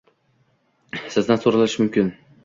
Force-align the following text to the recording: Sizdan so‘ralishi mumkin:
Sizdan 1.15 1.43
so‘ralishi 1.43 1.77
mumkin: 1.83 2.09